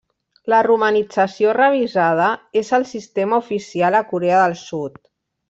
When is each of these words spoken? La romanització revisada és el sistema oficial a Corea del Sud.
La 0.51 0.59
romanització 0.67 1.51
revisada 1.57 2.31
és 2.63 2.73
el 2.79 2.87
sistema 2.93 3.41
oficial 3.45 3.99
a 4.01 4.03
Corea 4.15 4.41
del 4.47 4.59
Sud. 4.65 4.99